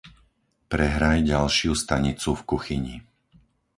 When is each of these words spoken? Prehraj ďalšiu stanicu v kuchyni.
Prehraj 0.71 1.17
ďalšiu 1.33 1.71
stanicu 1.83 2.29
v 2.33 2.41
kuchyni. 2.51 2.95